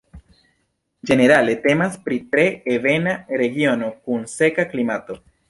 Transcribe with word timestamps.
Ĝenerale 1.09 1.53
temas 1.65 1.99
pri 2.07 2.17
tre 2.31 2.47
ebena 2.77 3.15
regiono 3.43 3.93
kun 4.09 4.27
seka 4.35 4.69
klimato. 4.75 5.21